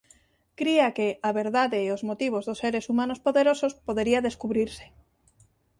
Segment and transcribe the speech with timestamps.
[0.59, 4.85] Cría que "a Verdade e os motivos dos seres humanos poderosos podería descubrirse.